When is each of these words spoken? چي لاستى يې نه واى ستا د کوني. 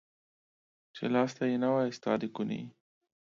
چي 0.95 1.03
لاستى 1.13 1.43
يې 1.51 1.57
نه 1.63 1.69
واى 1.73 1.89
ستا 1.97 2.11
د 2.21 2.23
کوني. 2.35 2.61